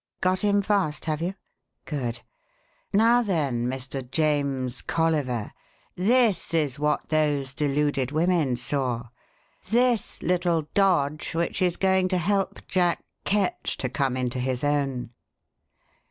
[0.19, 1.35] Got him fast, have you?
[1.85, 2.21] Good!
[2.91, 4.01] Now then, Mr.
[4.09, 5.51] James Colliver,
[5.95, 9.09] this is what those deluded women saw
[9.69, 15.11] this little dodge, which is going to help Jack Ketch to come into his own."